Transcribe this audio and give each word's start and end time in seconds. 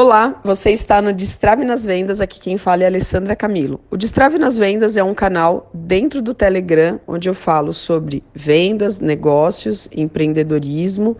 Olá, 0.00 0.40
você 0.44 0.70
está 0.70 1.02
no 1.02 1.12
Destrave 1.12 1.64
nas 1.64 1.84
Vendas. 1.84 2.20
Aqui 2.20 2.38
quem 2.38 2.56
fala 2.56 2.84
é 2.84 2.86
Alessandra 2.86 3.34
Camilo. 3.34 3.80
O 3.90 3.96
Destrave 3.96 4.38
nas 4.38 4.56
Vendas 4.56 4.96
é 4.96 5.02
um 5.02 5.12
canal 5.12 5.68
dentro 5.74 6.22
do 6.22 6.32
Telegram 6.32 7.00
onde 7.04 7.28
eu 7.28 7.34
falo 7.34 7.72
sobre 7.72 8.22
vendas, 8.32 9.00
negócios, 9.00 9.88
empreendedorismo, 9.90 11.16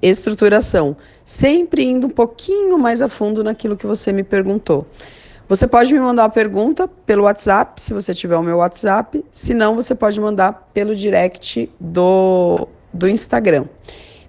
estruturação, 0.00 0.96
sempre 1.22 1.84
indo 1.84 2.06
um 2.06 2.10
pouquinho 2.10 2.78
mais 2.78 3.02
a 3.02 3.10
fundo 3.10 3.44
naquilo 3.44 3.76
que 3.76 3.86
você 3.86 4.10
me 4.10 4.22
perguntou. 4.22 4.86
Você 5.46 5.66
pode 5.66 5.92
me 5.92 6.00
mandar 6.00 6.22
uma 6.22 6.30
pergunta 6.30 6.88
pelo 6.88 7.24
WhatsApp, 7.24 7.78
se 7.78 7.92
você 7.92 8.14
tiver 8.14 8.38
o 8.38 8.42
meu 8.42 8.56
WhatsApp, 8.56 9.22
se 9.30 9.52
não, 9.52 9.74
você 9.74 9.94
pode 9.94 10.18
mandar 10.18 10.70
pelo 10.72 10.96
direct 10.96 11.70
do, 11.78 12.68
do 12.90 13.06
Instagram. 13.06 13.66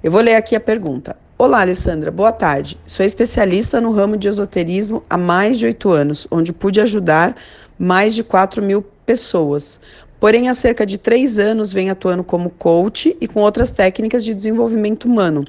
Eu 0.03 0.11
vou 0.11 0.19
ler 0.19 0.35
aqui 0.35 0.53
a 0.53 0.59
pergunta. 0.59 1.15
Olá, 1.37 1.59
Alessandra, 1.59 2.11
boa 2.11 2.31
tarde. 2.31 2.79
Sou 2.85 3.05
especialista 3.05 3.81
no 3.81 3.91
ramo 3.91 4.15
de 4.15 4.25
esoterismo 4.25 5.03
há 5.09 5.17
mais 5.17 5.59
de 5.59 5.65
oito 5.65 5.91
anos, 5.91 6.25
onde 6.31 6.53
pude 6.53 6.79
ajudar 6.79 7.35
mais 7.77 8.15
de 8.15 8.23
4 8.23 8.63
mil 8.63 8.81
pessoas. 9.05 9.81
Porém, 10.17 10.47
há 10.47 10.53
cerca 10.53 10.85
de 10.85 10.97
três 10.97 11.37
anos 11.37 11.73
venho 11.73 11.91
atuando 11.91 12.23
como 12.23 12.49
coach 12.51 13.17
e 13.19 13.27
com 13.27 13.41
outras 13.41 13.69
técnicas 13.69 14.23
de 14.23 14.33
desenvolvimento 14.33 15.09
humano. 15.09 15.43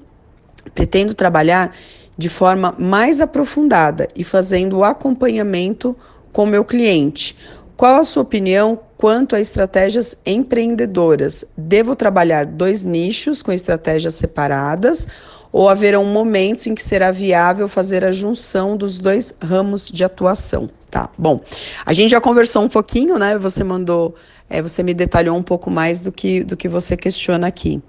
Pretendo 0.75 1.15
trabalhar 1.15 1.73
de 2.19 2.29
forma 2.29 2.75
mais 2.77 3.21
aprofundada 3.21 4.09
e 4.17 4.25
fazendo 4.25 4.79
o 4.79 4.85
acompanhamento 4.85 5.97
com 6.33 6.47
meu 6.47 6.65
cliente. 6.65 7.37
Qual 7.77 8.01
a 8.01 8.05
sua 8.05 8.25
opinião 8.25 8.81
quanto 8.97 9.37
a 9.37 9.41
estratégias 9.41 10.19
empreendedoras? 10.27 11.45
Devo 11.57 11.95
trabalhar 11.95 12.45
dois 12.45 12.85
nichos 12.85 13.41
com 13.41 13.53
estratégias 13.53 14.15
separadas? 14.15 15.07
Ou 15.57 15.71
haverão 15.71 16.05
momentos 16.05 16.67
em 16.67 16.75
que 16.75 16.83
será 16.83 17.11
viável 17.11 17.67
fazer 17.67 18.05
a 18.05 18.13
junção 18.13 18.77
dos 18.77 18.99
dois 18.99 19.35
ramos 19.41 19.89
de 19.89 20.05
atuação, 20.05 20.69
tá? 20.91 21.09
Bom, 21.17 21.41
a 21.87 21.95
gente 21.95 22.11
já 22.11 22.21
conversou 22.21 22.63
um 22.63 22.69
pouquinho, 22.69 23.19
né? 23.19 23.39
Você 23.39 23.65
mandou, 23.65 24.15
é, 24.51 24.61
você 24.61 24.83
me 24.83 24.93
detalhou 24.93 25.35
um 25.35 25.43
pouco 25.43 25.71
mais 25.71 25.99
do 25.99 26.13
que, 26.13 26.45
do 26.45 26.59
que 26.59 26.69
você 26.69 26.95
questiona 26.95 27.47
aqui. 27.47 27.81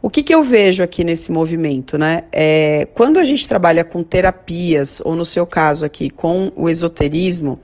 O 0.00 0.08
que, 0.08 0.22
que 0.22 0.32
eu 0.32 0.44
vejo 0.44 0.84
aqui 0.84 1.02
nesse 1.02 1.32
movimento, 1.32 1.98
né? 1.98 2.22
É, 2.30 2.86
quando 2.94 3.18
a 3.18 3.24
gente 3.24 3.48
trabalha 3.48 3.82
com 3.82 4.04
terapias, 4.04 5.02
ou 5.04 5.16
no 5.16 5.24
seu 5.24 5.44
caso 5.44 5.84
aqui, 5.84 6.10
com 6.10 6.52
o 6.54 6.70
esoterismo, 6.70 7.58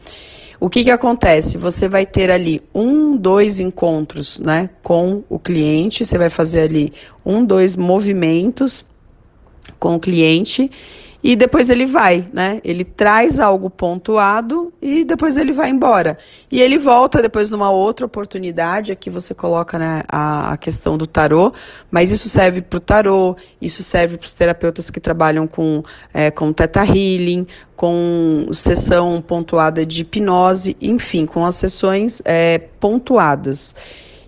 o 0.59 0.69
que, 0.69 0.83
que 0.83 0.91
acontece? 0.91 1.57
Você 1.57 1.89
vai 1.89 2.05
ter 2.05 2.33
ali 2.33 2.61
um, 2.75 3.17
dois 3.17 3.61
encontros 3.61 4.41
né, 4.41 4.71
com 4.83 5.23
o 5.29 5.39
cliente, 5.39 6.05
você 6.05 6.19
vai 6.19 6.31
fazer 6.31 6.63
ali 6.63 6.93
um, 7.25 7.45
dois 7.45 7.77
movimentos 7.77 8.85
com 9.79 9.97
o 9.97 10.01
cliente 10.01 10.71
e 11.27 11.35
depois 11.35 11.71
ele 11.71 11.87
vai, 11.87 12.29
né? 12.33 12.61
Ele 12.63 12.85
traz 12.85 13.41
algo 13.41 13.69
pontuado 13.69 14.73
e 14.81 15.05
depois 15.05 15.37
ele 15.37 15.51
vai 15.51 15.71
embora. 15.71 16.17
E 16.53 16.61
ele 16.61 16.79
volta 16.79 17.21
depois 17.21 17.51
numa 17.51 17.69
outra 17.69 18.07
oportunidade, 18.07 18.93
aqui 18.93 19.11
você 19.11 19.35
coloca 19.35 19.77
né, 19.77 20.03
a, 20.09 20.53
a 20.53 20.57
questão 20.57 20.97
do 20.97 21.05
tarô, 21.05 21.53
mas 21.91 22.13
isso 22.13 22.29
serve 22.29 22.63
para 22.63 22.77
o 22.77 22.81
tarô, 22.81 23.35
isso 23.61 23.83
serve 23.83 24.17
para 24.17 24.27
os 24.27 24.35
terapeutas 24.35 24.89
que 24.89 25.01
trabalham 25.01 25.49
com, 25.49 25.83
é, 26.15 26.31
com 26.31 26.53
teta 26.53 26.85
healing, 26.85 27.45
com 27.75 28.47
sessão 28.53 29.21
pontuada 29.21 29.85
de 29.85 30.03
hipnose, 30.03 30.77
enfim, 30.81 31.27
com 31.27 31.45
as 31.45 31.57
sessões 31.57 32.23
é, 32.25 32.59
pontuadas. 32.79 33.75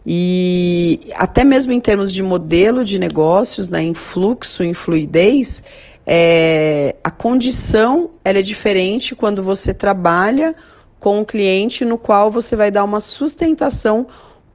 E 0.06 1.00
até 1.14 1.44
mesmo 1.44 1.72
em 1.72 1.80
termos 1.80 2.12
de 2.12 2.22
modelo 2.22 2.84
de 2.84 2.98
negócios, 2.98 3.68
né, 3.68 3.82
em 3.82 3.94
fluxo, 3.94 4.62
em 4.62 4.72
fluidez, 4.72 5.62
é, 6.06 6.96
a 7.04 7.10
condição 7.10 8.10
ela 8.24 8.38
é 8.38 8.42
diferente 8.42 9.14
quando 9.14 9.42
você 9.42 9.74
trabalha 9.74 10.54
com 10.98 11.20
um 11.20 11.24
cliente 11.24 11.84
no 11.84 11.98
qual 11.98 12.30
você 12.30 12.56
vai 12.56 12.70
dar 12.70 12.84
uma 12.84 13.00
sustentação 13.00 14.06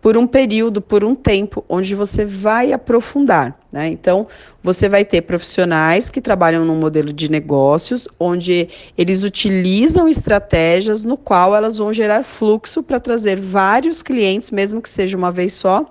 por 0.04 0.18
um 0.18 0.28
período, 0.28 0.82
por 0.82 1.02
um 1.06 1.16
tempo, 1.16 1.64
onde 1.70 1.96
você 1.96 2.26
vai 2.26 2.74
aprofundar. 2.74 3.58
Né? 3.72 3.88
Então, 3.88 4.28
você 4.62 4.90
vai 4.90 5.06
ter 5.06 5.22
profissionais 5.22 6.10
que 6.10 6.20
trabalham 6.20 6.66
num 6.66 6.76
modelo 6.76 7.14
de 7.14 7.32
negócios, 7.32 8.06
onde 8.20 8.68
eles 8.98 9.24
utilizam 9.24 10.10
estratégias 10.10 11.06
no 11.06 11.16
qual 11.16 11.56
elas 11.56 11.78
vão 11.78 11.94
gerar 11.94 12.22
fluxo 12.24 12.84
para 12.84 13.00
trazer 13.00 13.40
vários 13.40 14.04
clientes, 14.04 14.52
mesmo 14.52 14.82
que 14.82 14.90
seja 14.90 15.18
uma 15.18 15.32
vez 15.32 15.54
só 15.54 15.90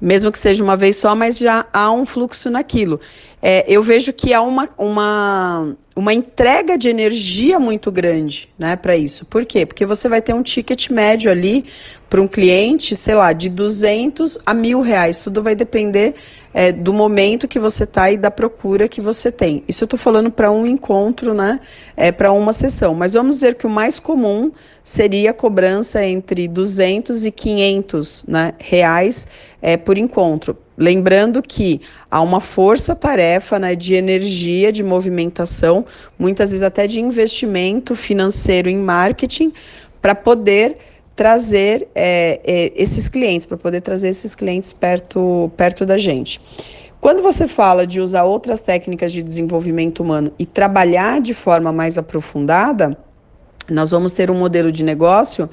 mesmo 0.00 0.30
que 0.30 0.38
seja 0.38 0.62
uma 0.62 0.76
vez 0.76 0.96
só, 0.96 1.14
mas 1.14 1.38
já 1.38 1.66
há 1.72 1.90
um 1.90 2.04
fluxo 2.04 2.50
naquilo. 2.50 3.00
É, 3.46 3.62
eu 3.68 3.82
vejo 3.82 4.10
que 4.10 4.32
há 4.32 4.40
uma, 4.40 4.70
uma, 4.78 5.76
uma 5.94 6.14
entrega 6.14 6.78
de 6.78 6.88
energia 6.88 7.60
muito 7.60 7.92
grande 7.92 8.48
né, 8.58 8.74
para 8.74 8.96
isso. 8.96 9.26
Por 9.26 9.44
quê? 9.44 9.66
Porque 9.66 9.84
você 9.84 10.08
vai 10.08 10.22
ter 10.22 10.32
um 10.32 10.42
ticket 10.42 10.88
médio 10.88 11.30
ali 11.30 11.66
para 12.08 12.22
um 12.22 12.26
cliente, 12.26 12.96
sei 12.96 13.14
lá, 13.14 13.34
de 13.34 13.50
200 13.50 14.38
a 14.46 14.54
mil 14.54 14.80
reais. 14.80 15.20
Tudo 15.20 15.42
vai 15.42 15.54
depender 15.54 16.14
é, 16.54 16.70
do 16.70 16.92
momento 16.92 17.48
que 17.48 17.58
você 17.58 17.82
está 17.82 18.12
e 18.12 18.16
da 18.16 18.30
procura 18.30 18.88
que 18.88 19.00
você 19.00 19.32
tem. 19.32 19.64
Isso 19.66 19.82
eu 19.82 19.86
estou 19.86 19.98
falando 19.98 20.30
para 20.30 20.52
um 20.52 20.64
encontro, 20.64 21.34
né? 21.34 21.58
É, 21.96 22.12
para 22.12 22.30
uma 22.30 22.52
sessão. 22.52 22.94
Mas 22.94 23.14
vamos 23.14 23.36
dizer 23.36 23.56
que 23.56 23.66
o 23.66 23.70
mais 23.70 23.98
comum 23.98 24.52
seria 24.80 25.30
a 25.30 25.34
cobrança 25.34 26.04
entre 26.04 26.46
200 26.46 27.24
e 27.24 27.32
500 27.32 28.24
né, 28.28 28.54
reais 28.58 29.26
é, 29.60 29.76
por 29.76 29.98
encontro. 29.98 30.56
Lembrando 30.78 31.42
que 31.42 31.80
há 32.10 32.20
uma 32.20 32.40
força-tarefa 32.40 33.58
né, 33.58 33.74
de 33.74 33.94
energia, 33.94 34.70
de 34.70 34.82
movimentação, 34.82 35.84
muitas 36.16 36.50
vezes 36.50 36.62
até 36.62 36.86
de 36.86 37.00
investimento 37.00 37.96
financeiro 37.96 38.68
em 38.68 38.76
marketing, 38.76 39.52
para 40.00 40.14
poder 40.14 40.76
trazer 41.14 41.88
é, 41.94 42.40
é, 42.44 42.72
esses 42.74 43.08
clientes, 43.08 43.46
para 43.46 43.56
poder 43.56 43.80
trazer 43.80 44.08
esses 44.08 44.34
clientes 44.34 44.72
perto, 44.72 45.50
perto 45.56 45.86
da 45.86 45.96
gente. 45.96 46.40
Quando 47.00 47.22
você 47.22 47.46
fala 47.46 47.86
de 47.86 48.00
usar 48.00 48.24
outras 48.24 48.60
técnicas 48.60 49.12
de 49.12 49.22
desenvolvimento 49.22 50.02
humano 50.02 50.32
e 50.38 50.46
trabalhar 50.46 51.20
de 51.20 51.34
forma 51.34 51.72
mais 51.72 51.98
aprofundada, 51.98 52.96
nós 53.68 53.90
vamos 53.90 54.12
ter 54.12 54.30
um 54.30 54.38
modelo 54.38 54.72
de 54.72 54.82
negócio 54.82 55.48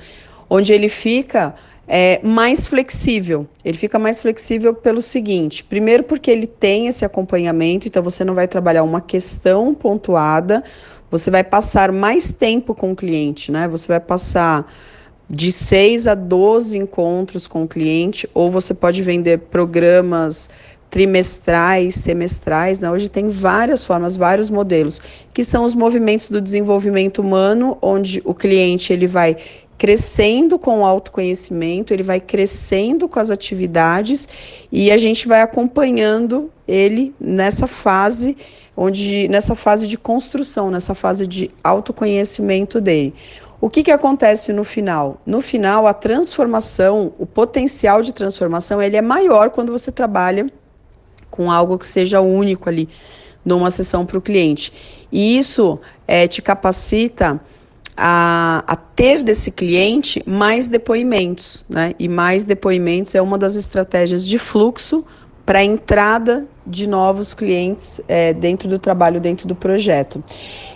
onde 0.50 0.74
ele 0.74 0.90
fica 0.90 1.54
é, 1.88 2.22
mais 2.24 2.66
flexível. 2.66 3.46
Ele 3.66 3.78
fica 3.78 4.00
mais 4.00 4.22
flexível 4.22 4.74
pelo 4.74 5.02
seguinte: 5.02 5.64
primeiro, 5.64 6.04
porque 6.04 6.32
ele 6.32 6.48
tem 6.48 6.88
esse 6.88 7.04
acompanhamento, 7.04 7.88
então 7.88 8.02
você 8.02 8.24
não 8.24 8.34
vai 8.34 8.48
trabalhar 8.48 8.84
uma 8.84 9.02
questão 9.02 9.74
pontuada, 9.74 10.64
você 11.10 11.30
vai 11.30 11.44
passar 11.44 11.92
mais 11.92 12.32
tempo 12.32 12.74
com 12.74 12.94
o 12.94 12.96
cliente, 12.96 13.52
né? 13.52 13.68
Você 13.68 13.88
vai 13.88 14.00
passar 14.00 14.66
de 15.34 15.50
6 15.50 16.08
a 16.08 16.14
12 16.14 16.78
encontros 16.78 17.48
com 17.48 17.64
o 17.64 17.68
cliente, 17.68 18.30
ou 18.34 18.52
você 18.52 18.74
pode 18.74 19.02
vender 19.02 19.38
programas 19.40 20.50
trimestrais, 20.90 21.96
semestrais, 21.96 22.82
né? 22.82 22.92
Hoje 22.92 23.08
tem 23.08 23.30
várias 23.30 23.86
formas, 23.86 24.18
vários 24.18 24.50
modelos, 24.50 25.00
que 25.34 25.46
são 25.46 25.64
os 25.64 25.74
movimentos 25.74 26.30
do 26.30 26.42
desenvolvimento 26.42 27.20
humano, 27.20 27.78
onde 27.82 28.22
o 28.26 28.34
cliente 28.34 28.92
ele 28.92 29.08
vai 29.08 29.38
crescendo 29.78 30.60
com 30.60 30.82
o 30.82 30.86
autoconhecimento, 30.86 31.94
ele 31.94 32.04
vai 32.04 32.20
crescendo 32.20 33.08
com 33.08 33.18
as 33.18 33.30
atividades 33.30 34.28
e 34.70 34.92
a 34.92 34.98
gente 34.98 35.30
vai 35.30 35.42
acompanhando 35.42 36.52
ele 36.68 37.16
nessa 37.18 37.68
fase 37.68 38.36
onde 38.76 39.28
nessa 39.30 39.56
fase 39.56 39.88
de 39.88 39.98
construção, 39.98 40.70
nessa 40.70 40.94
fase 40.94 41.26
de 41.26 41.50
autoconhecimento 41.64 42.82
dele. 42.82 43.14
O 43.62 43.70
que, 43.70 43.84
que 43.84 43.92
acontece 43.92 44.52
no 44.52 44.64
final? 44.64 45.22
No 45.24 45.40
final, 45.40 45.86
a 45.86 45.94
transformação, 45.94 47.14
o 47.20 47.28
potencial 47.28 48.02
de 48.02 48.12
transformação, 48.12 48.82
ele 48.82 48.98
é 48.98 49.02
maior 49.04 49.52
quando 49.52 49.72
você 49.72 49.92
trabalha 49.92 50.48
com 51.30 51.52
algo 51.52 51.78
que 51.78 51.86
seja 51.86 52.20
único 52.22 52.68
ali 52.68 52.90
numa 53.46 53.70
sessão 53.70 54.04
para 54.04 54.18
o 54.18 54.22
cliente. 54.22 54.74
E 55.12 55.38
isso 55.38 55.80
é, 56.08 56.28
te 56.28 56.42
capacita 56.42 57.40
a, 57.96 58.64
a, 58.66 58.76
ter 58.76 59.22
desse 59.22 59.52
cliente 59.52 60.24
mais 60.26 60.68
depoimentos, 60.68 61.64
né? 61.70 61.94
E 62.00 62.08
mais 62.08 62.46
depoimentos 62.46 63.14
é 63.14 63.22
uma 63.22 63.38
das 63.38 63.56
estratégias 63.56 64.26
de 64.26 64.40
fluxo 64.40 65.06
para 65.52 65.60
a 65.60 65.64
entrada 65.66 66.48
de 66.66 66.88
novos 66.88 67.34
clientes 67.34 68.00
é, 68.08 68.32
dentro 68.32 68.70
do 68.70 68.80
trabalho, 68.80 69.20
dentro 69.20 69.46
do 69.46 69.54
projeto. 69.54 70.24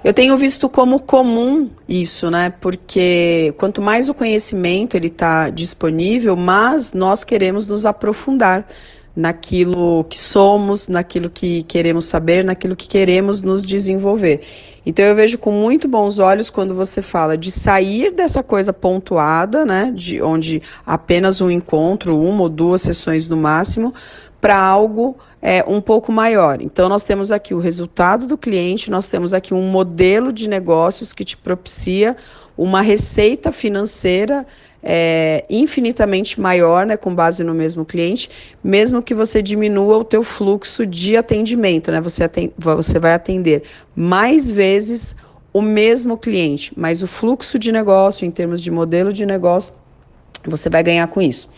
Eu 0.03 0.13
tenho 0.13 0.35
visto 0.35 0.67
como 0.67 0.99
comum 0.99 1.69
isso, 1.87 2.29
né? 2.29 2.53
Porque 2.59 3.53
quanto 3.55 3.81
mais 3.81 4.09
o 4.09 4.13
conhecimento 4.13 4.97
ele 4.97 5.07
está 5.07 5.49
disponível, 5.49 6.35
mais 6.35 6.91
nós 6.91 7.23
queremos 7.23 7.69
nos 7.69 7.85
aprofundar 7.85 8.67
naquilo 9.15 10.03
que 10.09 10.19
somos, 10.19 10.87
naquilo 10.87 11.29
que 11.29 11.63
queremos 11.63 12.05
saber, 12.05 12.43
naquilo 12.43 12.75
que 12.75 12.87
queremos 12.87 13.41
nos 13.41 13.65
desenvolver. 13.65 14.41
Então 14.85 15.03
eu 15.03 15.15
vejo 15.15 15.37
com 15.37 15.51
muito 15.51 15.87
bons 15.87 16.19
olhos 16.19 16.49
quando 16.49 16.75
você 16.75 17.01
fala 17.01 17.37
de 17.37 17.49
sair 17.49 18.11
dessa 18.11 18.43
coisa 18.43 18.71
pontuada, 18.71 19.65
né, 19.65 19.91
de 19.95 20.21
onde 20.21 20.61
apenas 20.85 21.41
um 21.41 21.49
encontro, 21.49 22.19
uma 22.19 22.43
ou 22.43 22.49
duas 22.49 22.81
sessões 22.81 23.27
no 23.27 23.37
máximo, 23.37 23.93
para 24.39 24.57
algo 24.59 25.17
é, 25.41 25.63
um 25.67 25.81
pouco 25.81 26.11
maior. 26.11 26.61
Então, 26.61 26.89
nós 26.89 27.03
temos 27.03 27.31
aqui 27.31 27.53
o 27.53 27.59
resultado 27.59 28.27
do 28.27 28.37
cliente, 28.37 28.91
nós 28.91 29.07
temos 29.07 29.33
aqui 29.33 29.53
um 29.53 29.69
modelo 29.69 30.31
de 30.31 30.49
negócios 30.49 31.13
que 31.13 31.23
te 31.23 31.37
propicia 31.37 32.15
uma 32.57 32.81
receita 32.81 33.51
financeira 33.51 34.45
é, 34.87 35.43
infinitamente 35.49 36.39
maior, 36.39 36.85
né, 36.85 36.95
com 36.95 37.13
base 37.13 37.43
no 37.43 37.55
mesmo 37.55 37.83
cliente, 37.83 38.29
mesmo 38.63 39.01
que 39.01 39.15
você 39.15 39.41
diminua 39.41 39.97
o 39.97 40.03
teu 40.03 40.23
fluxo 40.23 40.85
de 40.85 41.17
atendimento, 41.17 41.91
né, 41.91 41.99
você, 41.99 42.23
atend, 42.23 42.53
você 42.55 42.99
vai 42.99 43.13
atender 43.13 43.63
mais 43.95 44.51
vezes 44.51 45.15
o 45.51 45.61
mesmo 45.61 46.17
cliente, 46.17 46.71
mas 46.77 47.01
o 47.01 47.07
fluxo 47.07 47.57
de 47.57 47.71
negócio, 47.71 48.25
em 48.25 48.31
termos 48.31 48.61
de 48.61 48.69
modelo 48.69 49.11
de 49.11 49.25
negócio, 49.25 49.73
você 50.45 50.69
vai 50.69 50.83
ganhar 50.83 51.07
com 51.07 51.19
isso. 51.19 51.49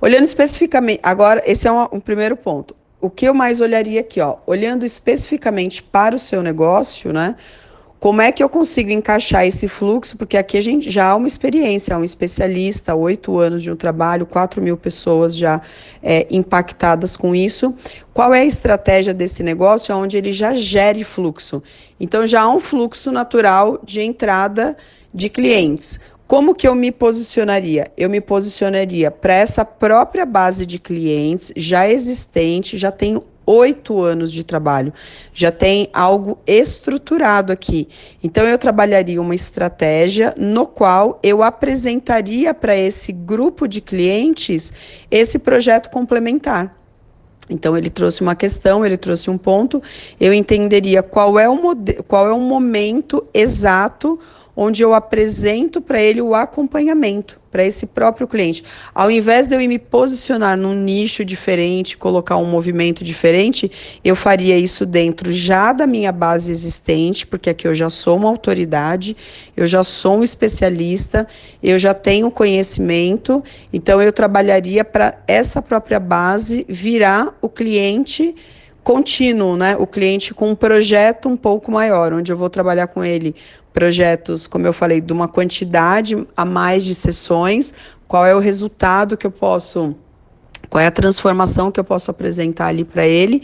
Olhando 0.00 0.24
especificamente, 0.24 0.98
agora, 1.04 1.40
esse 1.46 1.68
é 1.68 1.72
um, 1.72 1.86
um 1.92 2.00
primeiro 2.00 2.36
ponto. 2.36 2.74
O 3.00 3.08
que 3.08 3.26
eu 3.26 3.34
mais 3.34 3.60
olharia 3.60 4.00
aqui, 4.00 4.20
ó, 4.20 4.36
olhando 4.46 4.84
especificamente 4.84 5.82
para 5.82 6.16
o 6.16 6.18
seu 6.18 6.42
negócio, 6.42 7.12
né? 7.12 7.36
Como 8.02 8.20
é 8.20 8.32
que 8.32 8.42
eu 8.42 8.48
consigo 8.48 8.90
encaixar 8.90 9.46
esse 9.46 9.68
fluxo? 9.68 10.16
Porque 10.16 10.36
aqui 10.36 10.58
a 10.58 10.60
gente 10.60 10.90
já 10.90 11.10
há 11.10 11.14
uma 11.14 11.28
experiência, 11.28 11.94
há 11.94 11.98
um 12.00 12.02
especialista, 12.02 12.96
oito 12.96 13.38
anos 13.38 13.62
de 13.62 13.70
um 13.70 13.76
trabalho, 13.76 14.26
quatro 14.26 14.60
mil 14.60 14.76
pessoas 14.76 15.36
já 15.36 15.62
é, 16.02 16.26
impactadas 16.28 17.16
com 17.16 17.32
isso. 17.32 17.72
Qual 18.12 18.34
é 18.34 18.40
a 18.40 18.44
estratégia 18.44 19.14
desse 19.14 19.44
negócio 19.44 19.96
onde 19.96 20.16
ele 20.16 20.32
já 20.32 20.52
gere 20.52 21.04
fluxo? 21.04 21.62
Então 22.00 22.26
já 22.26 22.40
há 22.40 22.52
um 22.52 22.58
fluxo 22.58 23.12
natural 23.12 23.78
de 23.84 24.00
entrada 24.00 24.76
de 25.14 25.28
clientes. 25.28 26.00
Como 26.26 26.56
que 26.56 26.66
eu 26.66 26.74
me 26.74 26.90
posicionaria? 26.90 27.86
Eu 27.96 28.10
me 28.10 28.20
posicionaria 28.20 29.12
para 29.12 29.34
essa 29.34 29.64
própria 29.64 30.26
base 30.26 30.66
de 30.66 30.80
clientes 30.80 31.52
já 31.56 31.88
existente, 31.88 32.76
já 32.76 32.90
tenho 32.90 33.22
oito 33.46 34.00
anos 34.02 34.32
de 34.32 34.44
trabalho, 34.44 34.92
já 35.32 35.50
tem 35.50 35.88
algo 35.92 36.38
estruturado 36.46 37.52
aqui. 37.52 37.88
Então, 38.22 38.46
eu 38.46 38.58
trabalharia 38.58 39.20
uma 39.20 39.34
estratégia 39.34 40.34
no 40.36 40.66
qual 40.66 41.18
eu 41.22 41.42
apresentaria 41.42 42.54
para 42.54 42.76
esse 42.76 43.12
grupo 43.12 43.66
de 43.66 43.80
clientes 43.80 44.72
esse 45.10 45.38
projeto 45.38 45.90
complementar. 45.90 46.76
Então 47.50 47.76
ele 47.76 47.90
trouxe 47.90 48.22
uma 48.22 48.34
questão, 48.34 48.84
ele 48.84 48.96
trouxe 48.96 49.28
um 49.28 49.36
ponto, 49.36 49.82
eu 50.20 50.32
entenderia 50.32 51.02
qual 51.02 51.38
é 51.38 51.48
o, 51.48 51.58
qual 52.06 52.28
é 52.28 52.32
o 52.32 52.38
momento 52.38 53.24
exato 53.34 54.18
onde 54.56 54.82
eu 54.82 54.94
apresento 54.94 55.80
para 55.80 56.00
ele 56.00 56.20
o 56.20 56.34
acompanhamento 56.34 57.40
para 57.52 57.64
esse 57.64 57.86
próprio 57.86 58.26
cliente. 58.26 58.64
Ao 58.94 59.10
invés 59.10 59.46
de 59.46 59.54
eu 59.54 59.60
ir 59.60 59.68
me 59.68 59.78
posicionar 59.78 60.56
num 60.56 60.72
nicho 60.72 61.22
diferente, 61.22 61.98
colocar 61.98 62.38
um 62.38 62.46
movimento 62.46 63.04
diferente, 63.04 63.70
eu 64.02 64.16
faria 64.16 64.58
isso 64.58 64.86
dentro 64.86 65.30
já 65.30 65.70
da 65.72 65.86
minha 65.86 66.10
base 66.10 66.50
existente, 66.50 67.26
porque 67.26 67.50
aqui 67.50 67.68
eu 67.68 67.74
já 67.74 67.90
sou 67.90 68.16
uma 68.16 68.28
autoridade, 68.28 69.14
eu 69.54 69.66
já 69.66 69.84
sou 69.84 70.18
um 70.18 70.22
especialista, 70.22 71.28
eu 71.62 71.78
já 71.78 71.92
tenho 71.92 72.30
conhecimento, 72.30 73.44
então 73.70 74.00
eu 74.00 74.12
trabalharia 74.12 74.82
para 74.82 75.18
essa 75.28 75.60
própria 75.60 76.00
base 76.00 76.64
virar 76.66 77.36
o 77.42 77.50
cliente 77.50 78.34
contínuo, 78.82 79.56
né? 79.56 79.76
O 79.76 79.86
cliente 79.86 80.34
com 80.34 80.50
um 80.50 80.54
projeto 80.54 81.28
um 81.28 81.36
pouco 81.36 81.70
maior, 81.70 82.12
onde 82.12 82.32
eu 82.32 82.36
vou 82.36 82.50
trabalhar 82.50 82.88
com 82.88 83.04
ele 83.04 83.34
projetos, 83.72 84.46
como 84.46 84.66
eu 84.66 84.72
falei, 84.72 85.00
de 85.00 85.12
uma 85.12 85.28
quantidade 85.28 86.26
a 86.36 86.44
mais 86.44 86.84
de 86.84 86.94
sessões, 86.94 87.72
qual 88.06 88.26
é 88.26 88.34
o 88.34 88.38
resultado 88.38 89.16
que 89.16 89.26
eu 89.26 89.30
posso, 89.30 89.94
qual 90.68 90.82
é 90.82 90.86
a 90.86 90.90
transformação 90.90 91.70
que 91.70 91.80
eu 91.80 91.84
posso 91.84 92.10
apresentar 92.10 92.66
ali 92.66 92.84
para 92.84 93.06
ele. 93.06 93.42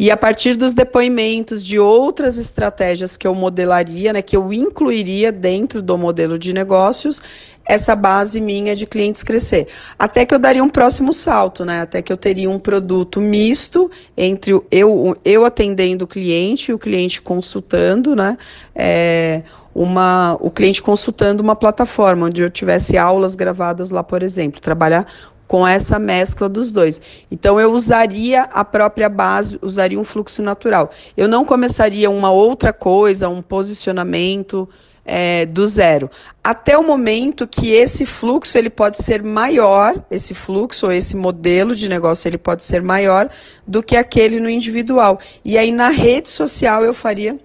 E 0.00 0.10
a 0.10 0.16
partir 0.16 0.54
dos 0.54 0.72
depoimentos 0.72 1.62
de 1.62 1.78
outras 1.78 2.38
estratégias 2.38 3.18
que 3.18 3.26
eu 3.26 3.34
modelaria, 3.34 4.14
né, 4.14 4.22
que 4.22 4.34
eu 4.34 4.50
incluiria 4.50 5.30
dentro 5.30 5.82
do 5.82 5.98
modelo 5.98 6.38
de 6.38 6.54
negócios, 6.54 7.20
essa 7.66 7.94
base 7.94 8.40
minha 8.40 8.74
de 8.74 8.86
clientes 8.86 9.22
crescer. 9.22 9.68
Até 9.98 10.24
que 10.24 10.34
eu 10.34 10.38
daria 10.38 10.64
um 10.64 10.70
próximo 10.70 11.12
salto, 11.12 11.66
né? 11.66 11.82
Até 11.82 12.00
que 12.00 12.10
eu 12.10 12.16
teria 12.16 12.48
um 12.48 12.58
produto 12.58 13.20
misto 13.20 13.90
entre 14.16 14.58
eu, 14.70 15.18
eu 15.22 15.44
atendendo 15.44 16.06
o 16.06 16.08
cliente 16.08 16.70
e 16.70 16.74
o 16.74 16.78
cliente 16.78 17.20
consultando, 17.20 18.16
né? 18.16 18.38
É, 18.74 19.42
uma, 19.74 20.38
o 20.40 20.50
cliente 20.50 20.82
consultando 20.82 21.42
uma 21.42 21.54
plataforma 21.54 22.26
onde 22.26 22.40
eu 22.40 22.48
tivesse 22.48 22.96
aulas 22.96 23.34
gravadas 23.34 23.90
lá, 23.90 24.02
por 24.02 24.22
exemplo, 24.22 24.62
trabalhar 24.62 25.06
com 25.50 25.66
essa 25.66 25.98
mescla 25.98 26.48
dos 26.48 26.70
dois. 26.70 27.00
Então 27.28 27.58
eu 27.58 27.72
usaria 27.72 28.42
a 28.42 28.64
própria 28.64 29.08
base, 29.08 29.58
usaria 29.60 29.98
um 29.98 30.04
fluxo 30.04 30.40
natural. 30.40 30.92
Eu 31.16 31.26
não 31.26 31.44
começaria 31.44 32.08
uma 32.08 32.30
outra 32.30 32.72
coisa, 32.72 33.28
um 33.28 33.42
posicionamento 33.42 34.68
é, 35.04 35.44
do 35.46 35.66
zero. 35.66 36.08
Até 36.44 36.78
o 36.78 36.84
momento 36.84 37.48
que 37.48 37.72
esse 37.72 38.06
fluxo 38.06 38.56
ele 38.56 38.70
pode 38.70 38.98
ser 38.98 39.24
maior, 39.24 40.00
esse 40.08 40.34
fluxo 40.34 40.86
ou 40.86 40.92
esse 40.92 41.16
modelo 41.16 41.74
de 41.74 41.88
negócio 41.88 42.28
ele 42.28 42.38
pode 42.38 42.62
ser 42.62 42.80
maior 42.80 43.28
do 43.66 43.82
que 43.82 43.96
aquele 43.96 44.38
no 44.38 44.48
individual. 44.48 45.18
E 45.44 45.58
aí 45.58 45.72
na 45.72 45.88
rede 45.88 46.28
social 46.28 46.84
eu 46.84 46.94
faria 46.94 47.36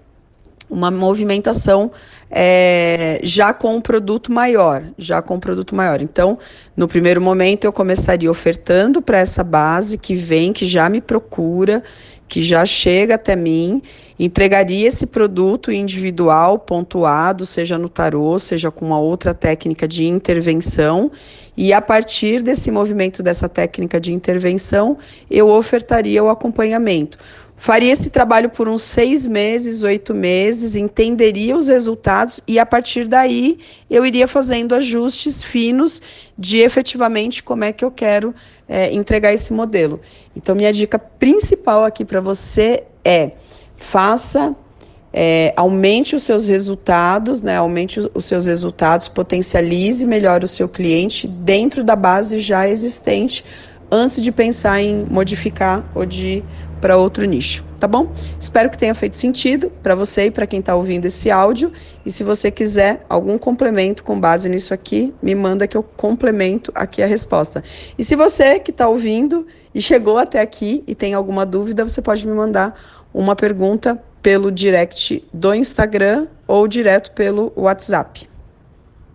uma 0.69 0.89
movimentação 0.89 1.91
é, 2.29 3.19
já 3.23 3.53
com 3.53 3.75
um 3.75 3.81
produto 3.81 4.31
maior, 4.31 4.83
já 4.97 5.21
com 5.21 5.35
um 5.35 5.39
produto 5.39 5.75
maior. 5.75 6.01
Então, 6.01 6.37
no 6.75 6.87
primeiro 6.87 7.21
momento, 7.21 7.65
eu 7.65 7.71
começaria 7.71 8.29
ofertando 8.29 9.01
para 9.01 9.19
essa 9.19 9.43
base 9.43 9.97
que 9.97 10.15
vem, 10.15 10.51
que 10.51 10.65
já 10.65 10.89
me 10.89 11.01
procura, 11.01 11.83
que 12.27 12.41
já 12.41 12.65
chega 12.65 13.15
até 13.15 13.35
mim, 13.35 13.81
entregaria 14.19 14.87
esse 14.87 15.05
produto 15.05 15.71
individual, 15.71 16.57
pontuado, 16.57 17.45
seja 17.45 17.77
no 17.77 17.87
tarô, 17.87 18.39
seja 18.39 18.71
com 18.71 18.85
uma 18.85 18.99
outra 18.99 19.33
técnica 19.33 19.87
de 19.87 20.05
intervenção, 20.05 21.11
e 21.55 21.71
a 21.71 21.81
partir 21.81 22.41
desse 22.41 22.69
movimento, 22.71 23.23
dessa 23.23 23.47
técnica 23.47 23.99
de 23.99 24.13
intervenção, 24.13 24.97
eu 25.29 25.47
ofertaria 25.47 26.21
o 26.23 26.29
acompanhamento. 26.29 27.17
Faria 27.57 27.91
esse 27.91 28.09
trabalho 28.09 28.49
por 28.49 28.67
uns 28.67 28.83
seis 28.83 29.25
meses, 29.25 29.81
oito 29.81 30.13
meses, 30.13 30.75
entenderia 30.75 31.55
os 31.55 31.67
resultados 31.67 32.41
e 32.45 32.59
a 32.59 32.65
partir 32.65 33.07
daí 33.07 33.59
eu 33.89 34.05
iria 34.05 34.27
fazendo 34.27 34.75
ajustes 34.75 35.41
finos 35.41 36.01
de 36.37 36.57
efetivamente 36.57 37.41
como 37.41 37.63
é 37.63 37.71
que 37.71 37.83
eu 37.83 37.89
quero 37.89 38.35
é, 38.67 38.91
entregar 38.93 39.33
esse 39.33 39.53
modelo. 39.53 40.01
Então, 40.35 40.53
minha 40.53 40.73
dica 40.73 40.99
principal 40.99 41.85
aqui 41.85 42.03
para 42.03 42.19
você 42.19 42.83
é 43.03 43.31
faça, 43.77 44.55
é, 45.13 45.53
aumente 45.55 46.15
os 46.15 46.23
seus 46.23 46.47
resultados, 46.47 47.41
né? 47.41 47.55
Aumente 47.55 47.99
os 48.13 48.25
seus 48.25 48.45
resultados, 48.47 49.07
potencialize 49.07 50.05
melhor 50.05 50.43
o 50.43 50.47
seu 50.47 50.67
cliente 50.67 51.25
dentro 51.27 51.83
da 51.83 51.95
base 51.95 52.39
já 52.39 52.67
existente 52.67 53.45
antes 53.95 54.21
de 54.21 54.31
pensar 54.31 54.81
em 54.81 55.05
modificar 55.09 55.83
ou 55.95 56.05
de 56.05 56.43
para 56.81 56.97
outro 56.97 57.25
nicho, 57.25 57.63
tá 57.79 57.87
bom? 57.87 58.11
Espero 58.39 58.69
que 58.69 58.77
tenha 58.77 58.93
feito 58.93 59.15
sentido 59.15 59.71
para 59.81 59.95
você 59.95 60.25
e 60.25 60.31
para 60.31 60.45
quem 60.45 60.59
está 60.59 60.75
ouvindo 60.75 61.05
esse 61.05 61.31
áudio. 61.31 61.71
E 62.05 62.11
se 62.11 62.23
você 62.23 62.51
quiser 62.51 63.03
algum 63.09 63.37
complemento 63.37 64.03
com 64.03 64.19
base 64.19 64.47
nisso 64.49 64.73
aqui, 64.73 65.13
me 65.21 65.33
manda 65.33 65.67
que 65.67 65.75
eu 65.75 65.81
complemento 65.81 66.71
aqui 66.75 67.01
a 67.01 67.07
resposta. 67.07 67.63
E 67.97 68.03
se 68.03 68.15
você 68.15 68.59
que 68.59 68.69
está 68.69 68.87
ouvindo 68.87 69.47
e 69.73 69.81
chegou 69.81 70.17
até 70.17 70.41
aqui 70.41 70.83
e 70.85 70.93
tem 70.93 71.13
alguma 71.13 71.45
dúvida, 71.45 71.87
você 71.87 72.01
pode 72.01 72.27
me 72.27 72.33
mandar 72.33 72.79
uma 73.13 73.35
pergunta 73.35 73.99
pelo 74.21 74.51
direct 74.51 75.25
do 75.33 75.55
Instagram 75.55 76.27
ou 76.47 76.67
direto 76.67 77.13
pelo 77.13 77.51
WhatsApp. 77.55 78.34